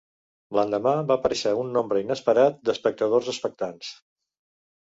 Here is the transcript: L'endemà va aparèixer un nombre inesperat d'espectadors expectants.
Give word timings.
L'endemà 0.59 0.93
va 1.11 1.17
aparèixer 1.19 1.51
un 1.65 1.69
nombre 1.77 2.01
inesperat 2.05 2.57
d'espectadors 2.71 3.33
expectants. 3.35 3.93